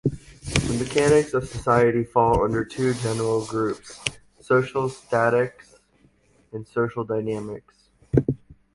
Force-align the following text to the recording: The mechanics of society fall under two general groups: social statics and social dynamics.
The 0.03 0.77
mechanics 0.83 1.35
of 1.35 1.47
society 1.47 2.03
fall 2.03 2.43
under 2.43 2.65
two 2.65 2.95
general 2.95 3.45
groups: 3.45 4.03
social 4.39 4.89
statics 4.89 5.75
and 6.51 6.67
social 6.67 7.03
dynamics. 7.03 7.91